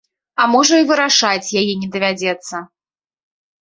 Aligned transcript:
А 0.43 0.47
можа 0.53 0.79
і 0.85 0.87
вырашаць 0.93 1.53
яе 1.63 1.69
не 1.85 1.93
давядзецца. 1.99 2.67